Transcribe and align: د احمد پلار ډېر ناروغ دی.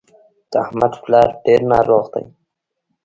د 0.51 0.53
احمد 0.65 0.93
پلار 1.03 1.29
ډېر 1.45 1.61
ناروغ 1.71 2.05
دی. 2.13 2.25